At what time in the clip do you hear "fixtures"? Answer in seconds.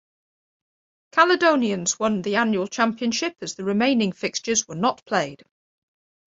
4.13-4.67